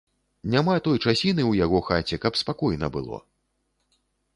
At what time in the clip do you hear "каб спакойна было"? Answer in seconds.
2.27-3.25